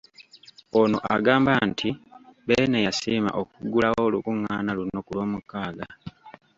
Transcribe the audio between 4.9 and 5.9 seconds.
ku Lwomukaaga.